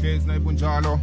hlezi 0.00 0.26
naye 0.26 0.40
bunjalo. 0.40 1.00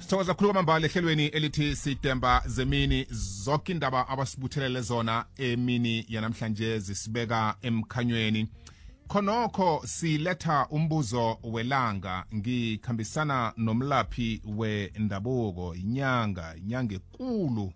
Sithokoza 0.00 0.34
khulu 0.34 0.52
kwamambala 0.52 0.86
ehlelweni 0.86 1.26
elithi 1.26 1.76
sidemba 1.76 2.42
zemini. 2.46 3.06
Zonke 3.10 3.72
indaba 3.72 4.08
abasibuthelele 4.08 4.80
zona 4.80 5.24
emini 5.36 6.04
yanamhlanje 6.08 6.78
zisibeka 6.78 7.56
emkhanyweni. 7.62 8.48
Khonokho 9.08 9.82
siletha 9.86 10.66
umbuzo 10.70 11.38
welanga. 11.42 12.24
Ngikhambisana 12.34 13.52
nomlaphi 13.56 14.42
wendabuko 14.44 15.74
inyanga 15.74 16.56
inyanga 16.56 16.94
ekulu 16.94 17.72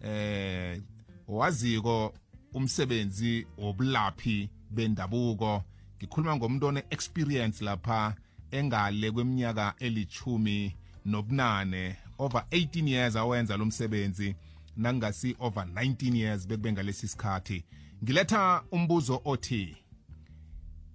eh 0.00 0.80
waziko 1.28 2.14
umsebenzi 2.54 3.46
wobulaphi 3.58 4.50
bendabuko. 4.70 5.62
Ngikhuluma 5.98 6.36
ngomuntu 6.36 6.66
one-experience 6.66 7.64
lapha 7.64 8.14
engale 8.50 9.10
kweminyaka 9.10 9.74
elichumi 9.78 10.76
nobunane 11.04 11.96
over 12.18 12.44
18 12.50 12.88
years 12.88 13.16
awenza 13.16 13.56
lo 13.56 13.64
msebenzi 13.64 14.36
nangasi 14.76 15.36
over 15.38 15.64
19 15.64 16.16
years 16.16 16.46
bekube 16.48 16.72
ngalesi 16.72 17.08
sikhathi. 17.08 17.64
Ngiletha 18.04 18.62
umbuzo 18.70 19.20
othi 19.24 19.76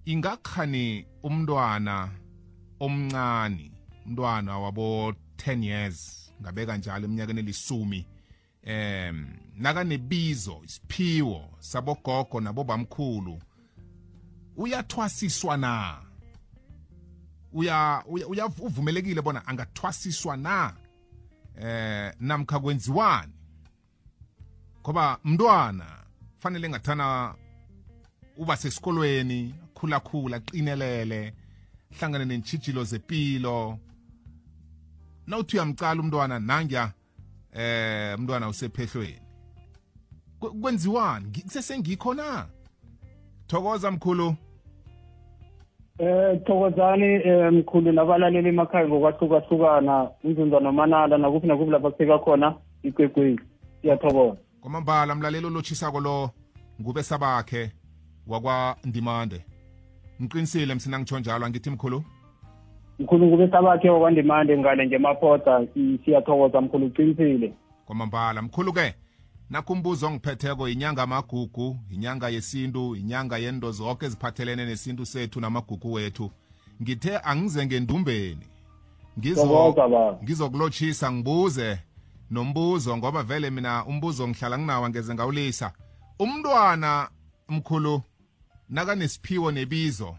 ingakhani 0.06 1.06
umntwana 1.24 2.12
omncane 2.80 3.72
umntwana 4.06 4.60
wabo 4.60 5.14
10 5.38 5.64
years 5.64 6.32
ngabeka 6.42 6.78
njalo 6.78 7.06
eminyakeni 7.06 7.40
elisumi 7.40 8.06
em 8.64 9.28
nakanebizo 9.58 10.62
isiphiwo 10.66 11.50
sabogogo 11.60 12.42
nabobamkhulu 12.42 13.42
uyathwasiswa 14.58 15.58
na? 15.58 15.98
Uya 17.54 18.04
uya 18.08 18.46
uvumelekile 18.46 19.22
bona 19.22 19.48
angathwasiswa 19.48 20.38
na? 20.38 20.74
Eh 21.62 22.14
namkha 22.20 22.60
kwenziwani? 22.60 23.34
Ngoba 24.82 25.20
mntwana 25.24 25.86
fanele 26.40 26.70
ngathana 26.70 27.36
uba 28.38 28.58
sesikolweni 28.58 29.56
khula 29.74 30.00
khula 30.00 30.40
qinelele 30.40 31.34
hlangane 32.00 32.26
nentshijilo 32.26 32.84
zepilo. 32.84 33.80
Nawuthi 35.28 35.56
uyamcala 35.58 36.02
umntwana 36.02 36.40
nangiya 36.40 36.94
eh 37.54 38.20
umntwana 38.20 38.50
usephehlweni. 38.50 39.22
Kwenziwani? 40.40 41.42
Kusesengikho 41.44 42.16
thokoza 43.48 43.92
mkhulu 43.92 44.36
Eh 46.00 46.40
thokozani 46.46 47.06
eh, 47.06 47.54
mkhulu 47.54 47.92
nabalaleli 47.92 48.50
emakhaya 48.50 48.88
ngokwahlukahlukana 48.88 50.10
umzunza 50.24 50.60
nomanala 50.60 51.18
nakuphi 51.18 51.48
nakuphi 51.48 51.72
lapha 51.72 51.92
kufika 51.92 52.20
khona 52.20 52.56
igwegwezi 52.84 53.40
siyathokoza 53.82 54.38
kwamambala 54.62 55.16
mlaleli 55.16 55.46
olotshisako 55.48 56.00
lo 56.00 56.30
ngube 56.82 57.04
sabakhe 57.04 57.72
wakwandimande. 58.28 59.46
Ngiqinisile 60.22 60.76
msina 60.76 61.00
ngitsho 61.00 61.20
njalo 61.20 61.46
angithi 61.46 61.70
mkhulu? 61.70 62.04
Mkhulu 63.00 63.26
ngube 63.26 63.48
sabakhe 63.48 63.90
wakwandimande 63.90 64.58
ngale 64.58 64.86
nje 64.86 64.98
maphoda 64.98 65.68
siyathokoza 66.06 66.62
mkhulu 66.62 66.86
uqinisile. 66.86 67.54
Kwamambala 67.86 68.42
mkhulu-ke 68.42 68.94
nakho 69.52 69.74
umbuzo 69.74 70.08
ongiphetheko 70.08 70.70
inyanga 70.70 71.04
amagugu 71.04 71.80
inyanga 71.90 72.30
yesintu 72.30 72.96
inyanga 72.96 73.38
yento 73.38 73.72
zonke 73.72 74.06
eziphathelene 74.06 74.66
nesintu 74.66 75.06
sethu 75.06 75.40
namagugu 75.40 75.94
wethu. 75.94 76.32
Ngithe 76.82 77.18
angize 77.18 77.66
ngendumbeni. 77.66 78.46
Ngizokulotshisa 80.24 81.12
ngibuze 81.12 81.80
nombuzo 82.30 82.98
ngoba 82.98 83.24
vele 83.24 83.50
mina 83.50 83.86
umbuzo 83.86 84.28
ngihlala 84.28 84.58
nginawo 84.58 84.90
ngeze 84.90 85.14
ngawulisa. 85.14 85.74
Umntwana 86.20 87.10
mkhulu 87.50 88.02
nakanesiphiwo 88.70 89.52
nebizo 89.52 90.16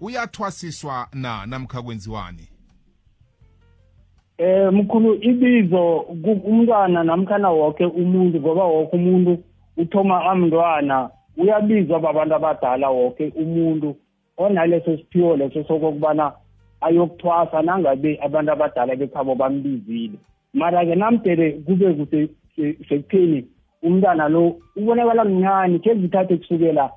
uyathwasiswa 0.00 1.08
na 1.12 1.46
namkha 1.46 1.82
kwenziwani? 1.82 2.48
Eh 4.38 4.72
mkhulu 4.72 5.14
ibizo 5.14 5.96
umntwana 6.44 7.04
namkhana 7.04 7.50
wonke 7.50 7.84
umuntu 7.84 8.40
ngoba 8.40 8.64
wonke 8.64 8.96
umuntu 8.96 9.38
uthoma 9.76 10.24
amntwana 10.24 11.10
uyabizwa 11.36 12.00
babantu 12.00 12.34
abadala 12.34 12.90
wonke 12.90 13.32
umuntu. 13.36 13.96
Onaleso 14.36 14.96
siphiwo 14.96 15.36
leso 15.36 15.64
sokokubana 15.64 16.32
ayokuthwasa 16.80 17.62
nangabe 17.62 18.18
abantu 18.22 18.52
abadala 18.52 18.96
bekhabo 18.96 19.34
bambizile. 19.34 20.18
Mara-ke 20.54 20.94
namdele 20.94 21.52
kube 21.64 21.94
kude 21.94 22.28
sekutheni 22.88 23.44
umntwana 23.82 24.28
lo 24.28 24.56
ubonakala 24.76 25.24
mncane 25.24 25.78
khe 25.78 25.94
zithathe 25.94 26.36
kusukela 26.36 26.90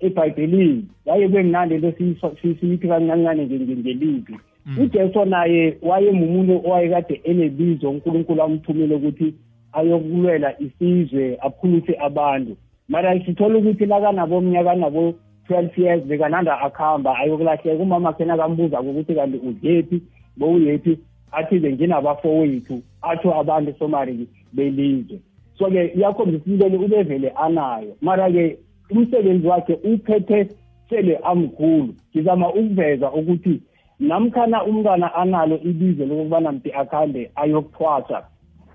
ebhayibhelini. 0.00 0.88
Yaye 1.06 1.28
kube 1.28 1.42
mnandi 1.42 1.74
into 1.74 1.92
siyithi 2.40 2.88
kancancane 2.88 3.44
ngelizwi 3.46 4.38
Mm. 4.57 4.57
Ujesu 4.76 5.24
naye 5.24 5.76
wayemumuntu 5.82 6.62
owayekade 6.66 7.20
enebizo 7.24 7.90
unkulunkulu 7.90 8.42
amthumile 8.42 8.94
ukuthi 8.94 9.34
ayokulwela 9.72 10.60
isizwe 10.60 11.38
aphulise 11.40 11.96
abantu. 12.00 12.56
Mara 12.88 13.24
sithola 13.24 13.58
ukuthi 13.58 13.86
lakanabomnyaka 13.86 14.74
nabo 14.74 15.14
12 15.50 15.82
years 15.82 16.04
bekananda 16.04 16.60
akuhamba 16.60 17.18
ayokulahleka. 17.18 17.82
Umama 17.82 18.12
khena 18.12 18.36
kambuza 18.36 18.80
ukuthi 18.80 19.14
kanti 19.14 19.38
udephi 19.38 20.02
bowuyephi? 20.36 20.98
Athi 21.32 21.58
benginabafowethu 21.58 22.82
atho 23.02 23.34
abantu 23.34 23.74
somari 23.78 24.28
belizwe. 24.52 25.20
So-ke 25.58 25.92
iyakhombisa 25.96 26.50
intole 26.50 26.76
ubevele 26.76 27.28
anayo. 27.30 27.96
Mara-ke 28.00 28.58
umsebenzi 28.90 29.46
wakhe 29.46 29.74
uphethe 29.74 30.48
sele 30.90 31.16
amkhulu. 31.16 31.94
Ngizama 32.14 32.48
ukuveza 32.48 33.12
ukuthi 33.12 33.60
namkhana 34.00 34.64
umntwana 34.64 35.14
analo 35.14 35.56
ibizo 35.70 36.06
lokubana 36.06 36.52
mnti 36.52 36.72
akhambe 36.72 37.30
ayokuthwasa. 37.34 38.22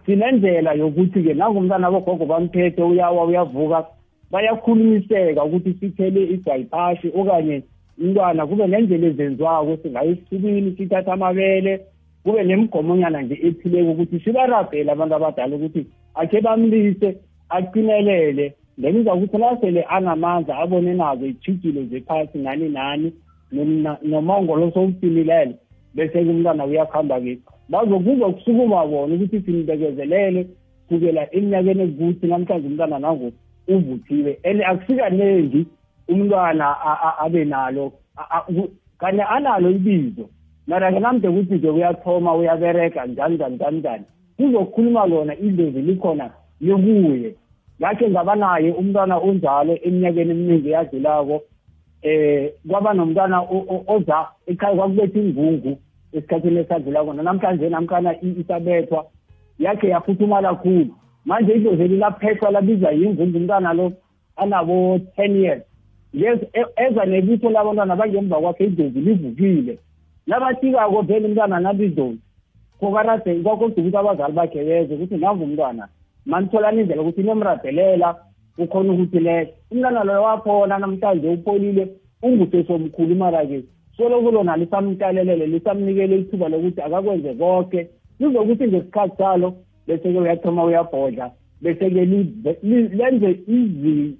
Sinendlela 0.05 0.73
yokuthi-ke 0.73 1.33
nangumntwana 1.33 1.87
abogogo 1.87 2.25
bamphethe 2.25 2.81
uyawa 2.83 3.25
uyavuka 3.25 3.85
bayakhulumiseka 4.31 5.43
ukuthi 5.43 5.73
sithele 5.79 6.23
igayiphashi 6.23 7.07
okanye 7.15 7.63
umntwana 8.01 8.47
kube 8.47 8.67
nendlela 8.67 9.07
ezenziwako. 9.07 9.77
Singaye 9.81 10.11
esisukini 10.11 10.75
sithatha 10.77 11.13
amabele 11.13 11.73
kube 12.23 12.43
nemigomonyana 12.43 13.21
nje 13.21 13.39
ethileko 13.47 13.91
ukuthi 13.91 14.19
sibarabhele 14.19 14.91
abantu 14.91 15.15
abadala 15.15 15.55
ukuthi 15.55 15.81
akhe 16.15 16.41
bamlise 16.41 17.09
aqinelele 17.49 18.53
then 18.81 18.97
uzakuthi 18.97 19.37
la 19.37 19.57
sele 19.61 19.83
anamandla 19.83 20.57
abone 20.57 20.93
nazo 20.93 21.25
ithijilo 21.25 21.83
zephasi 21.83 22.37
nani 22.37 22.69
nani 22.69 23.13
nomongo 24.03 24.55
lo 24.55 24.71
sowufinilele 24.71 25.55
bese-ke 25.95 26.29
umntwana 26.29 26.65
uyakuhamba-ke 26.65 27.37
bazokuzwa 27.69 28.33
kusukuma 28.33 28.85
bona 28.87 29.15
ukuthi 29.15 29.41
simbekezelele 29.41 30.47
kusukela 30.87 31.27
eminyakeni 31.35 31.83
ekukuthi 31.83 32.27
namhlanje 32.27 32.67
umntwana 32.67 32.99
nango 32.99 33.31
uvuthiwe. 33.67 34.39
And 34.43 34.61
akusikanengi 34.61 35.65
umntwana 36.07 36.65
abe 37.19 37.45
nalo 37.45 37.93
kanti 38.99 39.21
analo 39.21 39.69
ibizo. 39.69 40.29
Mara-ke 40.67 40.99
namde 40.99 41.27
ukuthi 41.27 41.53
nje 41.55 41.69
uyathoma 41.69 42.35
uyabereka 42.35 43.05
njani 43.05 43.35
njani 43.35 43.55
njani 43.55 43.79
njani. 43.79 44.03
Kuzokhuluma 44.37 45.05
lona 45.05 45.35
idlozi 45.35 45.81
likhona 45.81 46.29
likuye 46.61 47.35
yakhe 47.79 48.09
ngaba 48.09 48.35
naye 48.35 48.71
umntwana 48.71 49.17
onjalo 49.17 49.77
eminyakeni 49.83 50.31
eminingi 50.31 50.69
eyadlulako 50.69 51.41
eh 52.03 52.53
kwaba 52.67 52.93
nomntwana 52.93 53.41
oza 53.87 54.27
ekhaya 54.47 54.75
kwakubetha 54.75 55.19
ingungu 55.19 55.77
esikhathini 56.13 56.59
esadlula 56.59 57.03
kona 57.03 57.23
namhlanje 57.23 57.69
namkhana 57.69 58.21
isabethwa 58.21 59.05
yakhe 59.59 59.87
yaphuthuma 59.87 60.41
kakhulu 60.41 60.93
manje 61.25 61.53
idlozeli 61.53 61.97
laphethwa 61.97 62.51
labizwa 62.51 62.91
yingungu 62.91 63.37
umntwana 63.37 63.73
lo 63.73 63.93
anabo 64.35 64.99
ten 65.15 65.35
years. 65.35 65.63
E, 66.13 66.65
eza 66.75 67.05
nebutho 67.05 67.49
labantwana 67.49 67.95
bangemva 67.95 68.41
kwakhe 68.41 68.65
idlozi 68.65 68.99
livukile. 68.99 69.79
Nabafikako 70.27 71.01
vele 71.01 71.27
umntwana 71.27 71.59
nabidlozi 71.59 72.19
kokarade 72.79 73.35
kwakodwa 73.43 73.83
ukuthi 73.83 73.97
abazali 73.97 74.33
bakhe 74.33 74.63
beze 74.63 74.93
ukuthi 74.95 75.17
nangu 75.17 75.43
umntwana 75.43 75.87
manitholani 76.25 76.81
indlela 76.81 77.01
ukuthi 77.01 77.23
nemradelela 77.23 78.15
ukhona 78.57 78.93
ukuthi 78.93 79.19
leyo 79.19 79.47
umntwana 79.71 80.03
loyo 80.03 80.23
waphona 80.23 80.77
namhlanje 80.77 81.27
upholile 81.29 81.87
ungusesomkhulu 82.21 83.11
imara-ke 83.11 83.63
soloku 83.97 84.31
lona 84.31 84.57
lisamkalelele 84.57 85.47
lisamnikele 85.47 86.15
ithuba 86.17 86.49
lokuthi 86.49 86.81
akakwenze 86.81 87.33
konke 87.33 87.87
lizokuthi 88.19 88.67
ngesikhathi 88.67 89.17
salo 89.17 89.53
bese-ke 89.87 90.19
uyathoma 90.19 90.63
uyabhodla 90.63 91.31
bese-ke 91.61 92.05
lenze 92.99 93.29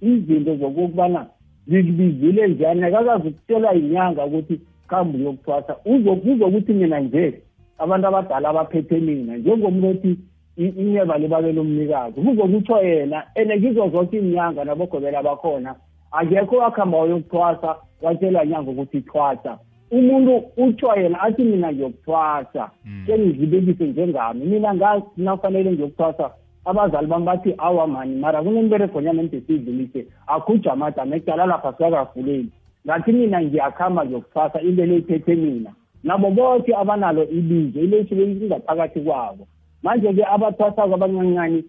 izinto 0.01 0.55
zokokubana 0.55 1.25
zikubizile 1.67 2.47
njani. 2.47 2.83
Akakazi 2.83 3.27
ukutshelwa 3.27 3.73
yinyanga 3.73 4.25
ukuthi 4.25 4.59
khambe 4.87 5.17
uyokuthwasa. 5.17 5.75
Uzokuzwa 5.85 6.47
ukuthi 6.47 6.73
mina 6.73 6.99
nje 6.99 7.41
abantu 7.77 8.07
abadala 8.07 8.49
abaphethe 8.49 8.99
mina 8.99 9.37
njengomuntu 9.37 9.87
othi 9.87 10.09
i- 10.09 10.17
inyeva 10.57 11.17
libabela 11.17 11.61
umnikazi 11.61 12.21
kuzokutho 12.21 12.81
yena 12.83 13.23
ene 13.35 13.59
kizo 13.59 13.89
zonke 13.89 14.17
iinyanga 14.17 14.63
nabogobela 14.65 15.23
bakhona 15.23 15.75
akekho 16.11 16.55
wakuhamba 16.57 16.97
wayokuthwasa 16.97 17.75
watshelwa 18.01 18.45
nyanga 18.45 18.71
ukuthi 18.71 19.01
thwasa. 19.01 19.57
Umuntu 19.91 20.43
uthiwa 20.57 20.97
yena 20.99 21.21
athi 21.21 21.43
mina 21.43 21.73
ngiyokuthwasa 21.73 22.69
Mm. 22.85 23.03
sengizibekise 23.07 23.85
njengami. 23.87 24.45
Mina 24.45 24.73
ngazi 24.75 25.05
nakufanele 25.17 25.71
ngiyokuthwasa. 25.71 26.31
Abazali 26.65 27.07
bami 27.07 27.25
bathi 27.25 27.55
awa 27.57 27.87
mani 27.87 28.15
mara 28.15 28.41
kunemberegonyana 28.43 29.21
endesiyidlulise 29.21 30.05
akhujamada 30.27 31.01
amecala 31.01 31.45
lapha 31.45 31.71
sikakavuleli 31.71 32.49
ngathi 32.85 33.11
mina 33.11 33.41
ngiyakhamba 33.41 34.05
ngiyokuthwasa 34.05 34.61
into 34.61 34.85
le 34.85 34.97
iphethe 34.97 35.35
mina. 35.35 35.71
Nabo 36.03 36.31
bonke 36.31 36.75
abanalo 36.75 37.23
ibizo 37.23 37.79
ile 37.79 37.99
isuke 37.99 38.23
ingaphakathi 38.23 38.99
kwabo. 38.99 39.47
Manje-ke 39.83 40.23
abathwasako 40.25 40.93
abancancane 40.95 41.63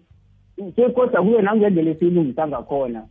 sekodwa 0.75 1.21
kube 1.23 1.41
nangendlela 1.41 1.91
esiyilungisa 1.91 2.47
ngakhona 2.47 3.01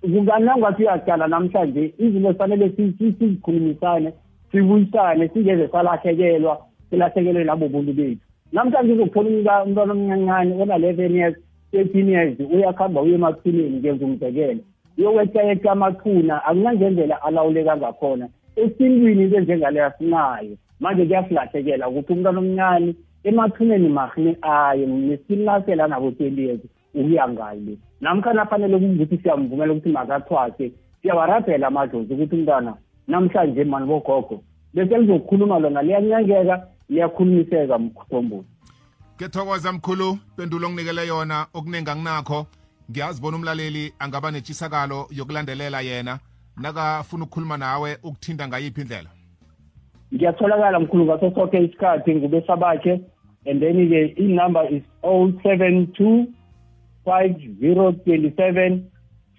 kunganangathi 0.00 0.82
uyaqala 0.82 1.26
namhlanje 1.28 1.94
izinto 1.98 2.32
zifanele 2.32 2.68
si- 2.76 2.92
si- 2.98 3.12
sizikhulumisane 3.18 4.12
sibuyisane 4.50 5.28
singeze 5.28 5.68
salahlekelwa 5.68 6.58
silahlekelwe 6.90 7.44
labo 7.44 7.68
buntu 7.68 7.92
bethu. 7.92 8.20
Namhlanje 8.52 8.92
uzokuthola 8.92 9.28
umnta- 9.30 9.64
umntwana 9.64 9.92
omncancane 9.92 10.62
ona-eleven 10.62 11.14
years 11.16 11.36
thirteen 11.70 12.08
years 12.08 12.38
uyakuhamba 12.40 13.00
uye 13.02 13.14
emathuneni 13.14 13.78
ngenza 13.80 14.04
umzekelo. 14.06 14.60
Uyokwetayeta 14.98 15.72
amathuna 15.72 16.44
akunangendlela 16.44 17.22
alawuleka 17.22 17.76
ngakhona 17.76 18.28
esintwini 18.56 19.22
into 19.24 19.36
enjengaleyo 19.36 19.90
sinayo 19.98 20.56
manje 20.80 21.04
kuyasilahlekela 21.06 21.88
ukuthi 21.88 22.12
umntwana 22.12 22.38
omncane 22.38 22.94
emathuneni 23.24 23.88
mahne 23.88 24.36
aye 24.42 24.86
nesilasela 24.86 25.88
nabo 25.88 26.10
twenty 26.10 26.42
years 26.42 26.60
ukuya 26.94 27.28
ngale 27.28 27.78
namkhana 28.00 28.46
fanele 28.46 28.76
ukuthi 28.76 29.18
siyamvumela 29.18 29.72
ukuthi 29.72 29.88
makathwase 29.88 30.72
siyawarabhela 31.02 31.66
amadlozi 31.66 32.14
ukuthi 32.14 32.36
umntwana 32.36 32.74
namhlanje 33.08 33.64
mani 33.64 33.86
bogogo 33.86 34.42
bese 34.74 34.98
lizokhuluma 34.98 35.58
lona 35.58 35.82
liyancengeka 35.82 36.66
liyakhulumiseka 36.88 37.78
mkhombozi 37.78 38.48
kethokoza 39.22 39.72
mkhulu 39.72 40.18
pendulo 40.36 40.66
onginikele 40.66 41.06
yona 41.06 41.46
okuningi 41.54 41.90
anginakho. 41.90 42.46
Ngiyazibona 42.90 43.36
umlaleli 43.36 43.92
angaba 43.98 44.30
netshisakalo 44.30 45.06
yokulandelela 45.10 45.80
yena 45.80 46.18
nakafuna 46.56 47.24
ukukhuluma 47.24 47.56
nawe 47.56 47.98
ukuthinda 48.02 48.48
ngayiphi 48.48 48.80
indlela. 48.80 49.10
Ngiyatholakala 50.14 50.80
mkhulu 50.80 51.04
ngaso 51.04 51.34
sonke 51.34 51.64
isikhathi 51.64 52.14
ngubesa 52.14 52.56
bakhe 52.56 53.00
and 53.46 53.60
then-ke 53.60 54.06
inumber 54.16 54.74
is 54.74 54.82
072 55.02 56.26
5027 57.06 58.80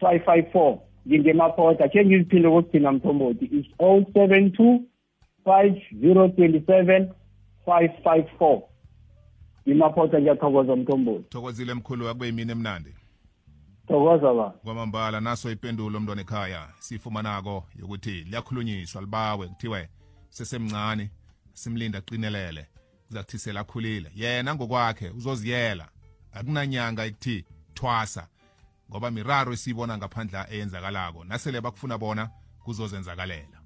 554 0.02 0.78
ngingemaphota 1.08 1.88
khe 1.90 2.06
ngiziphinde 2.06 2.50
kokuthina 2.50 2.92
mthombothi 2.92 3.46
is 3.46 3.66
072 3.80 4.80
5027 5.46 7.08
554 7.68 8.62
imaphota 9.66 10.22
ngiyathokoza 10.22 10.76
mthombothi 10.76 11.30
thokozile 11.30 11.74
mkhulu 11.74 12.10
akube 12.10 12.26
yimini 12.26 12.52
emnandi. 12.52 12.90
Thokoza 13.88 14.34
ba. 14.34 14.50
Kwamambala 14.50 15.22
naso 15.22 15.52
ipendulo 15.52 16.00
mntwana 16.00 16.22
ekhaya 16.22 16.68
siyifumanako 16.80 17.64
yokuthi 17.80 18.12
liyakhulunyiswa 18.12 19.02
libawe 19.02 19.48
kuthiwe 19.48 19.90
sesemncane 20.36 21.12
simlinda 21.54 22.02
qinelele 22.02 22.64
kuzakuthi 23.08 23.38
selakhulile 23.40 24.10
yena 24.16 24.56
ngokwakhe 24.56 25.10
uzoziyela. 25.10 25.90
Akunanyanga 26.34 27.06
ikuthi 27.06 27.46
thwasa 27.74 28.28
ngoba 28.90 29.12
miraro 29.12 29.54
esiyibona 29.54 29.98
ngaphandla 29.98 30.50
eyenzakalako 30.54 31.24
nasele 31.24 31.62
bakufuna 31.62 31.98
bona 31.98 32.24
kuzozenzakalela 32.64 33.60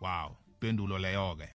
wow 0.00 0.30
pendulo 0.60 0.98
leyo-ke 0.98 1.48